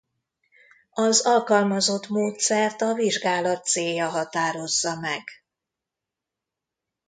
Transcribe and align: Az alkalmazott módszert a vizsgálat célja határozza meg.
Az 0.93 1.21
alkalmazott 1.25 2.07
módszert 2.07 2.81
a 2.81 2.93
vizsgálat 2.93 3.63
célja 3.65 4.09
határozza 4.09 4.99
meg. 4.99 5.23